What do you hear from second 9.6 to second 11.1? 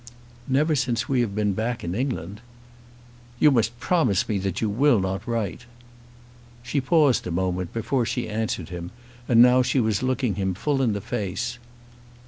she was looking him full in the